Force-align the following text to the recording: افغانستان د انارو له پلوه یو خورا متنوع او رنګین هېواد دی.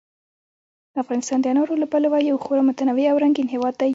افغانستان 1.03 1.37
د 1.41 1.45
انارو 1.51 1.81
له 1.81 1.87
پلوه 1.91 2.17
یو 2.29 2.37
خورا 2.43 2.61
متنوع 2.69 3.05
او 3.11 3.17
رنګین 3.23 3.47
هېواد 3.53 3.73
دی. 3.81 3.89